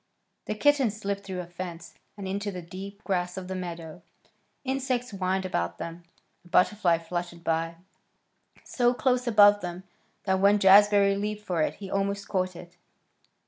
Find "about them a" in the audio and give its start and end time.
5.45-6.47